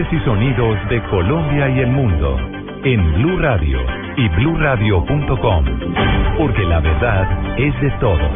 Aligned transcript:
Y 0.00 0.18
sonidos 0.20 0.78
de 0.88 1.02
Colombia 1.10 1.68
y 1.68 1.80
el 1.80 1.88
mundo 1.88 2.34
en 2.84 3.14
Blue 3.16 3.38
Radio 3.38 3.78
y 4.16 4.28
bluradio.com, 4.30 5.64
porque 6.38 6.64
la 6.64 6.80
verdad 6.80 7.58
es 7.58 7.78
de 7.82 7.90
todos. 8.00 8.32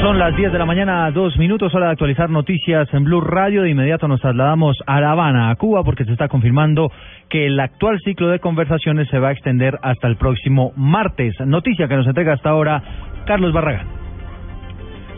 Son 0.00 0.18
las 0.18 0.34
10 0.34 0.50
de 0.50 0.58
la 0.58 0.64
mañana, 0.64 1.10
dos 1.10 1.36
minutos, 1.36 1.74
hora 1.74 1.86
de 1.86 1.92
actualizar 1.92 2.30
noticias 2.30 2.88
en 2.94 3.04
Blue 3.04 3.20
Radio. 3.20 3.62
De 3.62 3.70
inmediato 3.70 4.08
nos 4.08 4.22
trasladamos 4.22 4.78
a 4.86 4.98
La 4.98 5.10
Habana, 5.10 5.50
a 5.50 5.56
Cuba, 5.56 5.84
porque 5.84 6.06
se 6.06 6.12
está 6.12 6.28
confirmando 6.28 6.90
que 7.28 7.44
el 7.46 7.60
actual 7.60 8.00
ciclo 8.02 8.28
de 8.28 8.40
conversaciones 8.40 9.08
se 9.10 9.18
va 9.18 9.28
a 9.28 9.32
extender 9.32 9.78
hasta 9.82 10.08
el 10.08 10.16
próximo 10.16 10.72
martes. 10.74 11.34
Noticia 11.40 11.86
que 11.86 11.96
nos 11.96 12.06
entrega 12.06 12.32
hasta 12.32 12.48
ahora 12.48 12.82
Carlos 13.26 13.52
Barragán. 13.52 14.05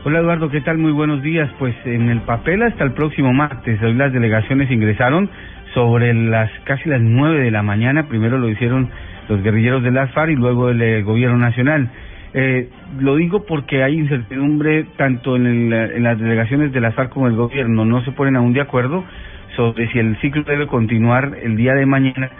Hola 0.05 0.20
Eduardo, 0.20 0.48
¿qué 0.48 0.61
tal? 0.61 0.79
Muy 0.79 0.93
buenos 0.93 1.23
días. 1.23 1.51
Pues 1.59 1.75
en 1.84 2.09
el 2.09 2.20
papel 2.20 2.62
hasta 2.62 2.84
el 2.84 2.93
próximo 2.93 3.33
martes. 3.33 3.83
Hoy 3.83 3.95
las 3.95 4.12
delegaciones 4.12 4.71
ingresaron 4.71 5.29
sobre 5.74 6.15
las 6.15 6.48
casi 6.62 6.88
las 6.88 7.01
nueve 7.01 7.41
de 7.41 7.51
la 7.51 7.65
mañana. 7.65 8.07
Primero 8.07 8.38
lo 8.38 8.48
hicieron 8.48 8.88
los 9.29 9.43
guerrilleros 9.43 9.83
de 9.83 9.91
las 9.91 10.12
FARC 10.12 10.30
y 10.30 10.37
luego 10.37 10.71
el, 10.71 10.80
eh, 10.80 11.02
gobierno 11.02 11.37
nacional. 11.37 11.91
Eh, 12.33 12.69
lo 13.01 13.16
digo 13.16 13.45
porque 13.45 13.83
hay 13.83 13.98
incertidumbre 13.98 14.87
tanto 14.97 15.34
en, 15.34 15.69
las 15.69 16.19
delegaciones 16.19 16.73
de 16.73 16.80
las 16.80 16.95
FARC 16.95 17.10
como 17.10 17.27
el 17.27 17.35
gobierno. 17.35 17.85
No 17.85 18.01
se 18.05 18.12
ponen 18.12 18.37
aún 18.37 18.52
de 18.52 18.60
acuerdo 18.60 19.05
sobre 19.57 19.91
si 19.91 19.99
el 19.99 20.16
ciclo 20.21 20.45
debe 20.45 20.69
continuar 20.69 21.38
el 21.43 21.57
día 21.57 21.74
de 21.74 21.87
mañana, 21.87 22.30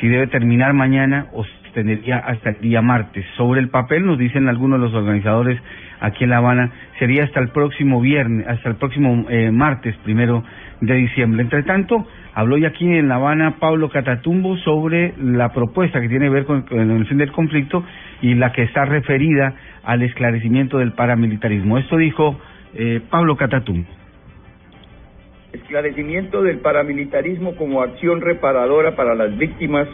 si 0.00 0.08
debe 0.08 0.26
terminar 0.26 0.72
mañana 0.72 1.26
o 1.32 1.44
se 1.44 1.63
extendería 1.74 2.18
hasta 2.18 2.50
el 2.50 2.60
día 2.60 2.82
martes. 2.82 3.24
Sobre 3.36 3.60
el 3.60 3.68
papel 3.68 4.06
nos 4.06 4.18
dicen 4.18 4.48
algunos 4.48 4.80
de 4.80 4.86
los 4.86 4.94
organizadores 4.94 5.60
aquí 6.00 6.24
en 6.24 6.30
La 6.30 6.38
Habana, 6.38 6.70
sería 6.98 7.24
hasta 7.24 7.40
el 7.40 7.48
próximo 7.48 8.00
viernes, 8.00 8.46
hasta 8.46 8.68
el 8.68 8.76
próximo 8.76 9.26
eh, 9.28 9.50
martes, 9.50 9.96
primero 10.04 10.44
de 10.80 10.94
diciembre. 10.94 11.42
Entre 11.42 11.62
tanto, 11.64 12.06
habló 12.34 12.58
ya 12.58 12.68
aquí 12.68 12.86
en 12.86 13.08
La 13.08 13.16
Habana 13.16 13.56
Pablo 13.58 13.88
Catatumbo 13.88 14.56
sobre 14.58 15.14
la 15.18 15.52
propuesta 15.52 16.00
que 16.00 16.08
tiene 16.08 16.26
que 16.26 16.30
ver 16.30 16.44
con, 16.44 16.64
el 16.70 17.06
fin 17.06 17.18
del 17.18 17.32
conflicto 17.32 17.84
y 18.22 18.34
la 18.34 18.52
que 18.52 18.62
está 18.62 18.84
referida 18.84 19.54
al 19.82 20.02
esclarecimiento 20.02 20.78
del 20.78 20.92
paramilitarismo. 20.92 21.78
Esto 21.78 21.96
dijo 21.96 22.38
eh, 22.74 23.00
Pablo 23.10 23.36
Catatumbo. 23.36 23.88
Esclarecimiento 25.52 26.42
del 26.42 26.58
paramilitarismo 26.58 27.54
como 27.56 27.80
acción 27.82 28.20
reparadora 28.20 28.96
para 28.96 29.14
las 29.14 29.36
víctimas 29.38 29.86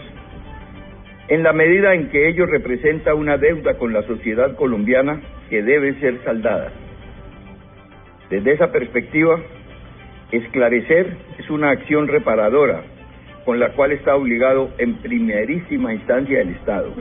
en 1.30 1.44
la 1.44 1.52
medida 1.52 1.94
en 1.94 2.08
que 2.08 2.28
ello 2.28 2.44
representa 2.44 3.14
una 3.14 3.38
deuda 3.38 3.78
con 3.78 3.92
la 3.92 4.02
sociedad 4.02 4.56
colombiana 4.56 5.20
que 5.48 5.62
debe 5.62 5.94
ser 6.00 6.18
saldada. 6.24 6.72
Desde 8.28 8.52
esa 8.52 8.72
perspectiva, 8.72 9.38
esclarecer 10.32 11.16
es 11.38 11.48
una 11.48 11.70
acción 11.70 12.08
reparadora 12.08 12.82
con 13.44 13.60
la 13.60 13.70
cual 13.70 13.92
está 13.92 14.16
obligado 14.16 14.70
en 14.78 14.94
primerísima 14.94 15.94
instancia 15.94 16.40
el 16.40 16.50
Estado. 16.50 16.92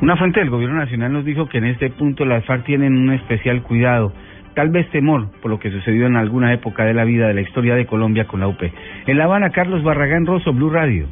Una 0.00 0.16
fuente 0.16 0.40
del 0.40 0.50
Gobierno 0.50 0.76
Nacional 0.76 1.12
nos 1.12 1.24
dijo 1.26 1.46
que 1.48 1.58
en 1.58 1.66
este 1.66 1.90
punto 1.90 2.24
las 2.24 2.44
FARC 2.46 2.64
tienen 2.64 2.96
un 2.96 3.12
especial 3.12 3.62
cuidado, 3.62 4.12
tal 4.54 4.70
vez 4.70 4.88
temor 4.90 5.28
por 5.42 5.50
lo 5.50 5.58
que 5.58 5.70
sucedió 5.70 6.06
en 6.06 6.16
alguna 6.16 6.54
época 6.54 6.84
de 6.84 6.94
la 6.94 7.04
vida 7.04 7.28
de 7.28 7.34
la 7.34 7.42
historia 7.42 7.74
de 7.74 7.86
Colombia 7.86 8.26
con 8.26 8.40
la 8.40 8.48
UP. 8.48 8.62
En 9.06 9.18
La 9.18 9.24
Habana, 9.24 9.50
Carlos 9.50 9.82
Barragán 9.82 10.26
Rosso, 10.26 10.52
Blue 10.52 10.70
Radio. 10.70 11.06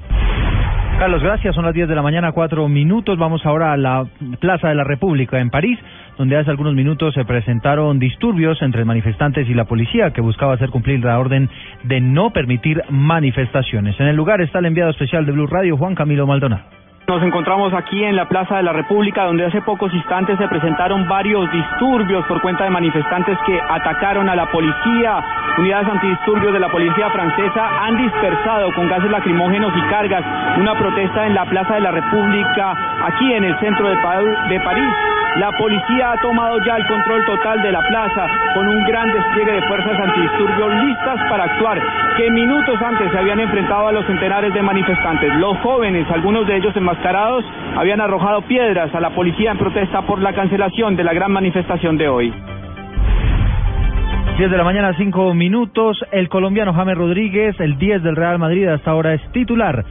Carlos, 0.99 1.23
gracias. 1.23 1.55
Son 1.55 1.65
las 1.65 1.75
10 1.75 1.89
de 1.89 1.95
la 1.95 2.01
mañana, 2.01 2.33
cuatro 2.33 2.67
minutos. 2.69 3.19
Vamos 3.19 3.45
ahora 3.45 3.73
a 3.73 3.77
la 3.77 4.07
Plaza 4.41 4.69
de 4.69 4.75
la 4.75 4.83
República 4.83 5.39
en 5.39 5.51
París, 5.51 5.79
donde 6.17 6.39
hace 6.39 6.51
algunos 6.51 6.75
minutos 6.75 7.13
se 7.13 7.27
presentaron 7.27 7.99
disturbios 7.99 8.63
entre 8.63 8.87
manifestantes 8.87 9.47
y 9.47 9.53
la 9.53 9.67
policía 9.67 10.13
que 10.13 10.23
buscaba 10.23 10.55
hacer 10.55 10.71
cumplir 10.71 11.05
la 11.05 11.19
orden 11.19 11.51
de 11.85 12.01
no 12.01 12.31
permitir 12.31 12.83
manifestaciones. 12.89 14.01
En 14.01 14.07
el 14.07 14.17
lugar 14.17 14.41
está 14.41 14.61
el 14.61 14.67
enviado 14.67 14.91
especial 14.91 15.27
de 15.27 15.33
Blue 15.33 15.47
Radio, 15.47 15.77
Juan 15.77 15.95
Camilo 15.95 16.27
Maldonado. 16.27 16.65
Nos 17.09 17.23
encontramos 17.23 17.73
aquí 17.73 18.03
en 18.03 18.17
la 18.17 18.27
Plaza 18.27 18.57
de 18.57 18.65
la 18.65 18.73
República, 18.73 19.23
donde 19.23 19.45
hace 19.45 19.63
pocos 19.63 19.95
instantes 19.95 20.37
se 20.39 20.49
presentaron 20.49 21.07
varios 21.07 21.49
disturbios 21.53 22.27
por 22.27 22.41
cuenta 22.43 22.65
de 22.65 22.71
manifestantes 22.71 23.39
que 23.47 23.61
atacaron 23.61 24.29
a 24.29 24.35
la 24.35 24.51
policía. 24.51 25.23
Unidades 25.57 25.89
antidisturbios 25.89 26.53
de 26.53 26.59
la 26.59 26.69
policía 26.69 27.09
francesa 27.11 27.87
han 27.87 27.97
dispersado 27.97 28.73
con 28.75 28.89
gases 28.89 29.09
lacrimógenos 29.09 29.73
y 29.77 29.89
cargas 29.89 30.25
una 30.59 30.75
protesta 30.75 31.27
en 31.27 31.35
la 31.35 31.45
Plaza 31.45 31.75
de 31.75 31.81
la 31.83 31.93
República, 31.93 32.75
aquí 33.07 33.33
en 33.35 33.45
el 33.45 33.57
centro 33.61 33.89
de, 33.89 33.97
París. 34.65 34.91
La 35.37 35.53
policía 35.53 36.13
ha 36.13 36.17
tomado 36.23 36.57
ya 36.65 36.79
el 36.79 36.87
control 36.87 37.23
total 37.27 37.61
de 37.61 37.71
la 37.71 37.87
plaza 37.87 38.27
con 38.55 38.67
un 38.67 38.83
gran 38.87 39.07
despliegue 39.13 39.53
de 39.53 39.63
fuerzas 39.69 40.01
antidisturbios 40.01 40.75
listas 40.83 41.19
para 41.29 41.45
actuar, 41.45 41.79
que 42.17 42.31
minutos 42.31 42.81
antes 42.81 43.13
se 43.13 43.19
habían 43.19 43.41
enfrentado 43.41 43.89
a 43.89 43.93
los 43.93 44.07
centenares 44.07 44.55
de 44.55 44.63
manifestantes. 44.63 45.35
Los 45.37 45.59
jóvenes, 45.59 46.11
algunos 46.11 46.47
de 46.47 46.57
ellos 46.57 46.75
enmascarados, 46.75 47.45
habían 47.77 48.01
arrojado 48.01 48.41
piedras 48.43 48.95
a 48.95 49.01
la 49.01 49.11
policía 49.11 49.51
en 49.51 49.59
protesta 49.59 50.01
por 50.07 50.23
la 50.23 50.33
cancelación 50.33 50.97
de 50.97 51.05
la 51.05 51.13
gran 51.13 51.31
manifestación 51.33 51.99
de 51.99 52.09
hoy. 52.09 52.33
10 54.39 54.51
de 54.51 54.57
la 54.57 54.65
mañana, 54.65 54.95
5 54.97 55.35
minutos. 55.35 56.03
El 56.13 56.31
colombiano 56.31 56.73
James 56.73 56.97
Rodríguez, 56.97 57.61
el 57.61 57.77
10 57.77 58.03
del 58.03 58.17
Real 58.17 58.39
Madrid, 58.39 58.69
hasta 58.69 58.91
ahora 58.91 59.13
es 59.13 59.21
titular 59.33 59.85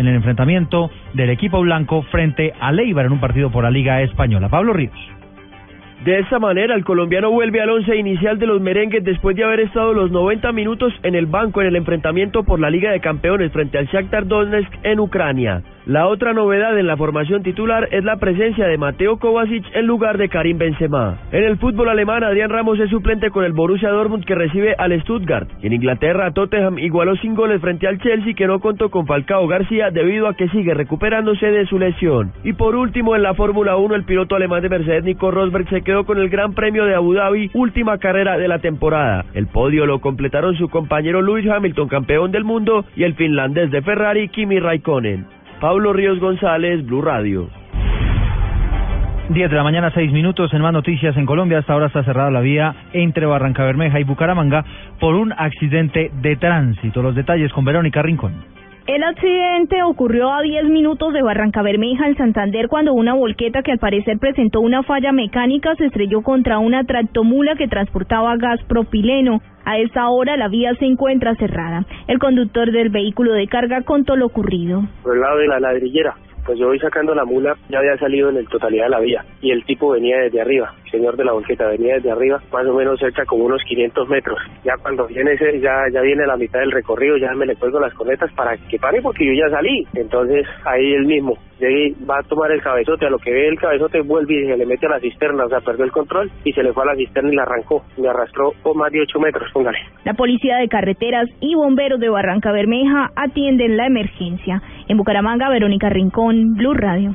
en 0.00 0.08
el 0.08 0.16
enfrentamiento 0.16 0.90
del 1.14 1.30
equipo 1.30 1.60
blanco 1.60 2.02
frente 2.10 2.52
a 2.58 2.72
Leibar 2.72 3.06
en 3.06 3.12
un 3.12 3.20
partido 3.20 3.50
por 3.50 3.64
la 3.64 3.70
Liga 3.70 4.02
Española. 4.02 4.48
Pablo 4.48 4.72
Ríos. 4.72 4.98
De 6.04 6.18
esta 6.18 6.38
manera, 6.38 6.74
el 6.74 6.82
colombiano 6.82 7.30
vuelve 7.30 7.60
al 7.60 7.68
once 7.68 7.94
inicial 7.94 8.38
de 8.38 8.46
los 8.46 8.62
merengues 8.62 9.04
después 9.04 9.36
de 9.36 9.44
haber 9.44 9.60
estado 9.60 9.92
los 9.92 10.10
90 10.10 10.50
minutos 10.52 10.94
en 11.02 11.14
el 11.14 11.26
banco 11.26 11.60
en 11.60 11.66
el 11.66 11.76
enfrentamiento 11.76 12.42
por 12.42 12.58
la 12.58 12.70
Liga 12.70 12.90
de 12.90 13.00
Campeones 13.00 13.52
frente 13.52 13.76
al 13.76 13.86
Shakhtar 13.86 14.26
Donetsk 14.26 14.72
en 14.82 14.98
Ucrania. 14.98 15.62
La 15.90 16.06
otra 16.06 16.32
novedad 16.32 16.78
en 16.78 16.86
la 16.86 16.96
formación 16.96 17.42
titular 17.42 17.88
es 17.90 18.04
la 18.04 18.14
presencia 18.18 18.64
de 18.68 18.78
Mateo 18.78 19.18
Kovacic 19.18 19.64
en 19.74 19.86
lugar 19.86 20.18
de 20.18 20.28
Karim 20.28 20.56
Benzema. 20.56 21.18
En 21.32 21.42
el 21.42 21.58
fútbol 21.58 21.88
alemán, 21.88 22.22
Adrián 22.22 22.48
Ramos 22.48 22.78
es 22.78 22.88
suplente 22.90 23.30
con 23.30 23.42
el 23.42 23.52
Borussia 23.52 23.90
Dortmund 23.90 24.24
que 24.24 24.36
recibe 24.36 24.76
al 24.78 24.92
Stuttgart. 25.00 25.48
en 25.62 25.72
Inglaterra, 25.72 26.30
Tottenham 26.30 26.78
igualó 26.78 27.16
sin 27.16 27.34
goles 27.34 27.60
frente 27.60 27.88
al 27.88 27.98
Chelsea 27.98 28.34
que 28.34 28.46
no 28.46 28.60
contó 28.60 28.88
con 28.88 29.04
Falcao 29.04 29.48
García 29.48 29.90
debido 29.90 30.28
a 30.28 30.34
que 30.34 30.48
sigue 30.50 30.74
recuperándose 30.74 31.46
de 31.46 31.66
su 31.66 31.76
lesión. 31.76 32.30
Y 32.44 32.52
por 32.52 32.76
último, 32.76 33.16
en 33.16 33.24
la 33.24 33.34
Fórmula 33.34 33.76
1, 33.76 33.96
el 33.96 34.04
piloto 34.04 34.36
alemán 34.36 34.62
de 34.62 34.68
Mercedes 34.68 35.02
Nico 35.02 35.32
Rosberg 35.32 35.68
se 35.70 35.82
quedó 35.82 36.04
con 36.04 36.18
el 36.18 36.28
Gran 36.28 36.54
Premio 36.54 36.84
de 36.84 36.94
Abu 36.94 37.14
Dhabi, 37.14 37.50
última 37.52 37.98
carrera 37.98 38.38
de 38.38 38.46
la 38.46 38.60
temporada. 38.60 39.24
El 39.34 39.48
podio 39.48 39.86
lo 39.86 39.98
completaron 39.98 40.54
su 40.54 40.68
compañero 40.68 41.20
Lewis 41.20 41.50
Hamilton, 41.50 41.88
campeón 41.88 42.30
del 42.30 42.44
mundo, 42.44 42.84
y 42.94 43.02
el 43.02 43.14
finlandés 43.14 43.72
de 43.72 43.82
Ferrari, 43.82 44.28
Kimi 44.28 44.60
Raikkonen. 44.60 45.39
Pablo 45.60 45.92
Ríos 45.92 46.18
González, 46.18 46.86
Blue 46.86 47.02
Radio. 47.02 47.50
10 49.28 49.50
de 49.50 49.56
la 49.56 49.62
mañana, 49.62 49.90
6 49.92 50.10
minutos. 50.10 50.52
En 50.54 50.62
más 50.62 50.72
noticias 50.72 51.14
en 51.18 51.26
Colombia, 51.26 51.58
hasta 51.58 51.74
ahora 51.74 51.88
está 51.88 52.02
cerrada 52.02 52.30
la 52.30 52.40
vía 52.40 52.74
entre 52.94 53.26
Barranca 53.26 53.64
Bermeja 53.64 54.00
y 54.00 54.04
Bucaramanga 54.04 54.64
por 54.98 55.14
un 55.16 55.34
accidente 55.34 56.10
de 56.14 56.36
tránsito. 56.36 57.02
Los 57.02 57.14
detalles 57.14 57.52
con 57.52 57.66
Verónica 57.66 58.00
Rincón. 58.00 58.59
El 58.86 59.04
accidente 59.04 59.82
ocurrió 59.82 60.32
a 60.32 60.42
10 60.42 60.64
minutos 60.64 61.12
de 61.12 61.22
Barranca 61.22 61.62
Bermeja 61.62 62.06
en 62.08 62.16
Santander 62.16 62.68
cuando 62.68 62.92
una 62.94 63.14
volqueta 63.14 63.62
que 63.62 63.72
al 63.72 63.78
parecer 63.78 64.18
presentó 64.18 64.60
una 64.60 64.82
falla 64.82 65.12
mecánica 65.12 65.74
se 65.76 65.86
estrelló 65.86 66.22
contra 66.22 66.58
una 66.58 66.84
tractomula 66.84 67.54
que 67.56 67.68
transportaba 67.68 68.36
gas 68.36 68.60
propileno. 68.64 69.42
A 69.64 69.78
esta 69.78 70.08
hora 70.08 70.36
la 70.36 70.48
vía 70.48 70.74
se 70.76 70.86
encuentra 70.86 71.34
cerrada. 71.36 71.84
El 72.08 72.18
conductor 72.18 72.72
del 72.72 72.88
vehículo 72.88 73.32
de 73.32 73.46
carga 73.46 73.82
contó 73.82 74.16
lo 74.16 74.26
ocurrido. 74.26 74.82
Por 75.02 75.14
el 75.14 75.20
lado 75.20 75.38
de 75.38 75.46
la 75.46 75.60
ladrillera, 75.60 76.16
pues 76.44 76.58
yo 76.58 76.66
voy 76.66 76.78
sacando 76.78 77.14
la 77.14 77.24
mula, 77.24 77.56
ya 77.68 77.78
había 77.78 77.96
salido 77.98 78.30
en 78.30 78.38
el 78.38 78.48
totalidad 78.48 78.84
de 78.84 78.90
la 78.90 79.00
vía 79.00 79.24
y 79.40 79.50
el 79.50 79.64
tipo 79.64 79.90
venía 79.90 80.18
desde 80.18 80.40
arriba, 80.40 80.74
señor 80.90 81.16
de 81.16 81.24
la 81.24 81.32
volqueta 81.32 81.68
venía 81.68 81.94
desde 81.94 82.10
arriba, 82.10 82.40
más 82.52 82.66
o 82.66 82.74
menos 82.74 82.98
cerca 82.98 83.24
como 83.24 83.44
unos 83.44 83.62
500 83.64 84.08
metros. 84.08 84.38
Ya 84.64 84.74
cuando 84.80 85.06
viene 85.06 85.32
ese, 85.32 85.60
ya, 85.60 85.84
ya 85.92 86.00
viene 86.00 86.26
la 86.26 86.36
mitad 86.36 86.60
del 86.60 86.72
recorrido, 86.72 87.16
ya 87.16 87.32
me 87.34 87.46
le 87.46 87.56
cuelgo 87.56 87.80
las 87.80 87.94
conetas 87.94 88.32
para 88.32 88.56
que 88.56 88.78
pare 88.78 89.00
porque 89.02 89.24
yo 89.24 89.32
ya 89.32 89.50
salí. 89.50 89.86
Entonces 89.94 90.46
ahí 90.64 90.92
él 90.94 91.06
mismo, 91.06 91.36
de 91.58 91.94
va 92.08 92.18
a 92.18 92.22
tomar 92.22 92.50
el 92.50 92.62
cabezote, 92.62 93.06
a 93.06 93.10
lo 93.10 93.18
que 93.18 93.32
ve 93.32 93.48
el 93.48 93.58
cabezote 93.58 94.00
vuelve 94.00 94.42
y 94.42 94.46
se 94.46 94.56
le 94.56 94.66
mete 94.66 94.86
a 94.86 94.90
la 94.90 95.00
cisterna, 95.00 95.44
o 95.44 95.48
sea, 95.48 95.60
perdió 95.60 95.84
el 95.84 95.92
control 95.92 96.30
y 96.44 96.52
se 96.52 96.62
le 96.62 96.72
fue 96.72 96.82
a 96.82 96.86
la 96.86 96.96
cisterna 96.96 97.30
y 97.32 97.36
la 97.36 97.42
arrancó, 97.42 97.84
me 97.96 98.08
arrastró 98.08 98.52
por 98.62 98.76
más 98.76 98.90
de 98.92 99.00
8 99.02 99.20
metros, 99.20 99.50
póngale. 99.52 99.78
La 100.04 100.14
policía 100.14 100.56
de 100.56 100.68
carreteras 100.68 101.28
y 101.40 101.54
bomberos 101.54 102.00
de 102.00 102.08
Barranca 102.08 102.52
Bermeja 102.52 103.10
atienden 103.16 103.76
la 103.76 103.86
emergencia. 103.86 104.62
En 104.88 104.96
Bucaramanga, 104.96 105.48
Verónica 105.48 105.88
Rincón, 105.88 106.54
Blue 106.54 106.74
Radio. 106.74 107.14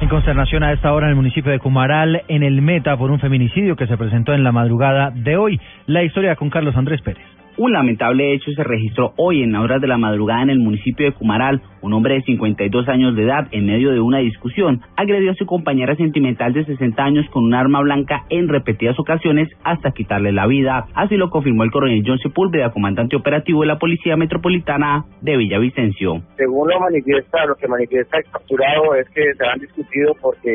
En 0.00 0.08
consternación 0.08 0.62
a 0.62 0.72
esta 0.72 0.94
hora 0.94 1.06
en 1.06 1.10
el 1.10 1.16
municipio 1.16 1.52
de 1.52 1.58
Cumaral, 1.58 2.22
en 2.26 2.42
el 2.42 2.62
Meta, 2.62 2.96
por 2.96 3.10
un 3.10 3.20
feminicidio 3.20 3.76
que 3.76 3.86
se 3.86 3.98
presentó 3.98 4.32
en 4.32 4.42
la 4.42 4.50
madrugada 4.50 5.10
de 5.10 5.36
hoy. 5.36 5.60
La 5.86 6.02
historia 6.02 6.36
con 6.36 6.48
Carlos 6.48 6.74
Andrés 6.74 7.02
Pérez. 7.02 7.39
Un 7.56 7.72
lamentable 7.72 8.32
hecho 8.32 8.50
se 8.52 8.64
registró 8.64 9.12
hoy 9.16 9.42
en 9.42 9.54
horas 9.54 9.80
de 9.80 9.88
la 9.88 9.98
madrugada 9.98 10.42
en 10.42 10.50
el 10.50 10.60
municipio 10.60 11.06
de 11.06 11.12
Cumaral. 11.12 11.60
Un 11.82 11.92
hombre 11.92 12.14
de 12.14 12.22
52 12.22 12.88
años 12.88 13.16
de 13.16 13.24
edad, 13.24 13.48
en 13.50 13.66
medio 13.66 13.90
de 13.90 14.00
una 14.00 14.18
discusión, 14.18 14.80
agredió 14.96 15.32
a 15.32 15.34
su 15.34 15.46
compañera 15.46 15.96
sentimental 15.96 16.52
de 16.52 16.64
60 16.64 17.02
años 17.02 17.26
con 17.30 17.44
un 17.44 17.54
arma 17.54 17.80
blanca 17.80 18.24
en 18.30 18.48
repetidas 18.48 18.98
ocasiones 18.98 19.48
hasta 19.64 19.90
quitarle 19.90 20.32
la 20.32 20.46
vida. 20.46 20.86
Así 20.94 21.16
lo 21.16 21.30
confirmó 21.30 21.64
el 21.64 21.70
coronel 21.70 22.02
John 22.06 22.18
Sepúlveda, 22.18 22.70
comandante 22.70 23.16
operativo 23.16 23.62
de 23.62 23.68
la 23.68 23.78
Policía 23.78 24.16
Metropolitana 24.16 25.04
de 25.20 25.36
Villavicencio. 25.36 26.22
Según 26.36 26.68
lo 26.68 26.80
manifiesta, 26.80 27.44
lo 27.46 27.56
que 27.56 27.68
manifiesta 27.68 28.18
el 28.18 28.24
capturado 28.30 28.94
es 28.94 29.08
que 29.10 29.34
se 29.34 29.46
han 29.46 29.58
discutido 29.58 30.14
porque 30.20 30.50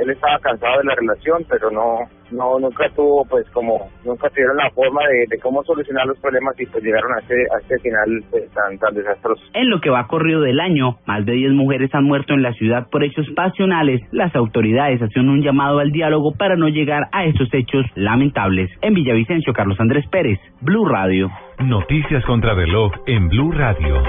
él 0.00 0.10
estaba 0.10 0.38
cansado 0.38 0.78
de 0.78 0.84
la 0.84 0.94
relación, 0.94 1.44
pero 1.48 1.70
no 1.70 2.19
no 2.32 2.58
nunca 2.58 2.88
tuvo 2.90 3.24
pues 3.24 3.48
como 3.50 3.90
nunca 4.04 4.28
tuvieron 4.30 4.56
la 4.56 4.70
forma 4.70 5.02
de, 5.06 5.38
cómo 5.38 5.62
solucionar 5.64 6.06
los 6.06 6.18
problemas 6.18 6.58
y 6.60 6.66
pues 6.66 6.82
llegaron 6.82 7.12
a 7.12 7.20
este 7.20 7.34
a 7.34 7.60
este 7.60 7.78
final 7.78 8.24
pues, 8.30 8.50
tan 8.52 8.78
tan 8.78 8.94
desastroso. 8.94 9.42
En 9.54 9.70
lo 9.70 9.80
que 9.80 9.90
va 9.90 10.06
corrido 10.06 10.42
del 10.42 10.60
año, 10.60 10.98
más 11.06 11.24
de 11.24 11.32
10 11.32 11.52
mujeres 11.52 11.94
han 11.94 12.04
muerto 12.04 12.34
en 12.34 12.42
la 12.42 12.52
ciudad 12.52 12.88
por 12.90 13.04
hechos 13.04 13.26
pasionales. 13.34 14.00
Las 14.12 14.34
autoridades 14.34 15.00
hacen 15.02 15.28
un 15.28 15.42
llamado 15.42 15.78
al 15.78 15.92
diálogo 15.92 16.32
para 16.36 16.56
no 16.56 16.68
llegar 16.68 17.08
a 17.12 17.24
estos 17.24 17.48
hechos 17.52 17.84
lamentables. 17.94 18.70
En 18.82 18.94
Villavicencio, 18.94 19.52
Carlos 19.52 19.78
Andrés 19.80 20.06
Pérez, 20.08 20.38
Blue 20.60 20.86
Radio. 20.86 21.30
Noticias 21.58 22.24
contra 22.24 22.54
reloj 22.54 22.92
en 23.06 23.28
Blue 23.28 23.52
Radio. 23.52 24.02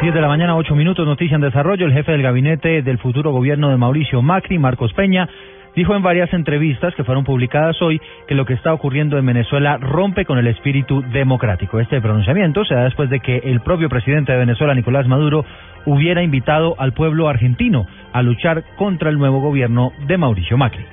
10 0.00 0.14
de 0.14 0.20
la 0.20 0.28
mañana, 0.28 0.56
8 0.56 0.76
minutos, 0.76 1.04
noticia 1.04 1.34
en 1.34 1.40
desarrollo. 1.40 1.86
El 1.86 1.92
jefe 1.92 2.12
del 2.12 2.22
gabinete 2.22 2.82
del 2.82 2.98
futuro 2.98 3.32
gobierno 3.32 3.70
de 3.70 3.76
Mauricio 3.76 4.22
Macri, 4.22 4.56
Marcos 4.56 4.92
Peña, 4.92 5.28
dijo 5.74 5.94
en 5.94 6.02
varias 6.02 6.32
entrevistas 6.32 6.94
que 6.94 7.04
fueron 7.04 7.24
publicadas 7.24 7.80
hoy 7.82 8.00
que 8.26 8.34
lo 8.34 8.44
que 8.44 8.54
está 8.54 8.72
ocurriendo 8.72 9.18
en 9.18 9.26
Venezuela 9.26 9.78
rompe 9.78 10.24
con 10.24 10.38
el 10.38 10.46
espíritu 10.46 11.02
democrático. 11.12 11.80
Este 11.80 12.00
pronunciamiento 12.00 12.64
se 12.64 12.74
da 12.74 12.84
después 12.84 13.10
de 13.10 13.20
que 13.20 13.38
el 13.38 13.60
propio 13.60 13.88
presidente 13.88 14.32
de 14.32 14.38
Venezuela, 14.38 14.74
Nicolás 14.74 15.06
Maduro, 15.06 15.44
hubiera 15.86 16.22
invitado 16.22 16.74
al 16.78 16.92
pueblo 16.92 17.28
argentino 17.28 17.86
a 18.12 18.22
luchar 18.22 18.64
contra 18.76 19.10
el 19.10 19.18
nuevo 19.18 19.40
gobierno 19.40 19.92
de 20.06 20.18
Mauricio 20.18 20.56
Macri. 20.56 20.84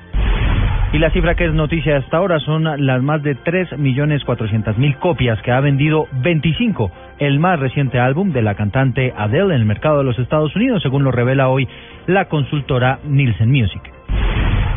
Y 0.94 0.98
la 0.98 1.10
cifra 1.10 1.36
que 1.36 1.46
es 1.46 1.54
noticia 1.54 1.98
hasta 1.98 2.16
ahora 2.16 2.40
son 2.40 2.64
las 2.64 3.04
más 3.04 3.22
de 3.22 3.36
3.400.000 3.36 4.98
copias 5.00 5.42
que 5.42 5.52
ha 5.52 5.60
vendido 5.60 6.08
25, 6.22 6.90
el 7.20 7.38
más 7.38 7.60
reciente 7.60 8.00
álbum 8.00 8.32
de 8.32 8.42
la 8.42 8.56
cantante 8.56 9.14
Adele 9.18 9.56
en 9.56 9.60
el 9.62 9.66
mercado 9.66 9.98
de 9.98 10.06
los 10.06 10.18
Estados 10.20 10.56
Unidos, 10.56 10.82
según 10.82 11.04
lo 11.04 11.12
revela 11.12 11.50
hoy 11.50 11.68
la 12.08 12.30
consultora 12.30 13.00
Nielsen 13.04 13.52
Music. 13.52 13.82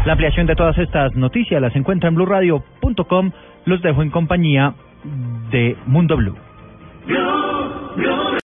La 0.09 0.13
ampliación 0.13 0.47
de 0.47 0.57
todas 0.57 0.79
estas 0.79 1.15
noticias 1.17 1.61
las 1.61 1.77
encuentra 1.77 2.09
en 2.09 2.15
blueradio.com. 2.15 3.31
Los 3.67 3.83
dejo 3.83 4.01
en 4.01 4.09
compañía 4.09 4.73
de 5.51 5.77
Mundo 5.85 6.17
Blue. 6.17 6.35